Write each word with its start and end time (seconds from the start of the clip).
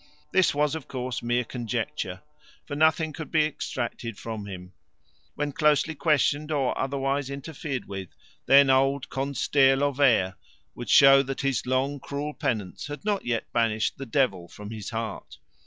This 0.31 0.55
was, 0.55 0.73
of 0.73 0.87
course, 0.87 1.21
mere 1.21 1.43
conjecture, 1.43 2.23
for 2.65 2.75
nothing 2.75 3.13
could 3.13 3.29
be 3.29 3.45
extracted 3.45 4.17
from 4.17 4.47
him. 4.47 4.73
When 5.35 5.51
closely 5.51 5.93
questioned 5.93 6.51
or 6.51 6.75
otherwise 6.75 7.29
interfered 7.29 7.85
with, 7.87 8.09
then 8.47 8.71
old 8.71 9.09
Con 9.11 9.35
stair 9.35 9.77
Lo 9.77 9.91
vair 9.91 10.37
would 10.73 10.89
show 10.89 11.21
that 11.21 11.41
his 11.41 11.67
long 11.67 11.99
cruel 11.99 12.33
penance 12.33 12.87
had 12.87 13.05
not 13.05 13.27
yet 13.27 13.53
banished 13.53 13.99
the 13.99 14.07
devil 14.07 14.47
from 14.47 14.71
his 14.71 14.89
heart. 14.89 15.37